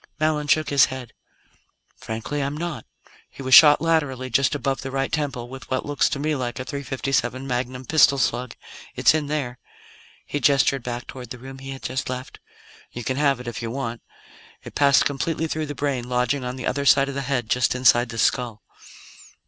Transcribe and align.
Mallon 0.19 0.47
shook 0.47 0.71
his 0.71 0.85
head. 0.85 1.13
"Frankly, 1.95 2.41
I'm 2.41 2.57
not. 2.57 2.87
He 3.29 3.43
was 3.43 3.53
shot 3.53 3.79
laterally, 3.83 4.31
just 4.31 4.55
above 4.55 4.81
the 4.81 4.89
right 4.89 5.11
temple, 5.11 5.47
with 5.47 5.69
what 5.69 5.85
looks 5.85 6.09
to 6.09 6.17
me 6.17 6.33
like 6.35 6.59
a 6.59 6.65
.357 6.65 7.43
magnum 7.45 7.85
pistol 7.85 8.17
slug. 8.17 8.55
It's 8.95 9.13
in 9.13 9.27
there" 9.27 9.59
He 10.25 10.39
gestured 10.39 10.81
back 10.81 11.05
toward 11.05 11.29
the 11.29 11.37
room 11.37 11.59
he 11.59 11.69
had 11.69 11.83
just 11.83 12.09
left." 12.09 12.39
you 12.91 13.03
can 13.03 13.17
have 13.17 13.39
it, 13.39 13.47
if 13.47 13.61
you 13.61 13.69
want. 13.69 14.01
It 14.63 14.73
passed 14.73 15.05
completely 15.05 15.45
through 15.45 15.67
the 15.67 15.75
brain, 15.75 16.09
lodging 16.09 16.43
on 16.43 16.55
the 16.55 16.65
other 16.65 16.87
side 16.87 17.07
of 17.07 17.13
the 17.13 17.21
head, 17.21 17.47
just 17.47 17.75
inside 17.75 18.09
the 18.09 18.17
skull. 18.17 18.63